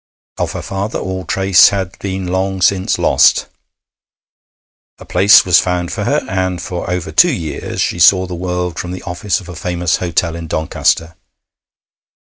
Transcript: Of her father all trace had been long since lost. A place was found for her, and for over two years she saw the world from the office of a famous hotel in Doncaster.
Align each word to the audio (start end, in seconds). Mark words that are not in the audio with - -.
Of 0.39 0.53
her 0.53 0.63
father 0.63 0.97
all 0.97 1.25
trace 1.25 1.69
had 1.69 1.99
been 1.99 2.25
long 2.25 2.63
since 2.63 2.97
lost. 2.97 3.45
A 4.97 5.05
place 5.05 5.45
was 5.45 5.59
found 5.59 5.91
for 5.93 6.05
her, 6.05 6.25
and 6.27 6.59
for 6.59 6.89
over 6.89 7.11
two 7.11 7.31
years 7.31 7.81
she 7.81 7.99
saw 7.99 8.25
the 8.25 8.33
world 8.33 8.79
from 8.79 8.89
the 8.89 9.03
office 9.03 9.39
of 9.39 9.47
a 9.47 9.55
famous 9.55 9.97
hotel 9.97 10.35
in 10.35 10.47
Doncaster. 10.47 11.13